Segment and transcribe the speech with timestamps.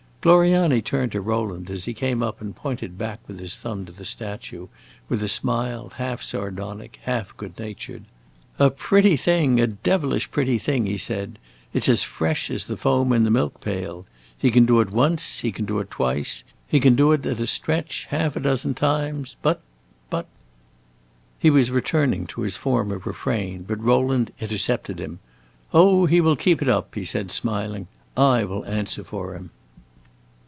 [0.23, 3.91] Gloriani turned to Rowland as he came up, and pointed back with his thumb to
[3.91, 4.67] the statue,
[5.09, 8.03] with a smile half sardonic, half good natured.
[8.59, 11.39] "A pretty thing a devilish pretty thing," he said.
[11.73, 14.05] "It 's as fresh as the foam in the milk pail.
[14.37, 17.39] He can do it once, he can do it twice, he can do it at
[17.39, 19.37] a stretch half a dozen times.
[19.41, 19.59] But
[20.11, 20.27] but"
[21.39, 25.17] He was returning to his former refrain, but Rowland intercepted him.
[25.73, 29.49] "Oh, he will keep it up," he said, smiling, "I will answer for him."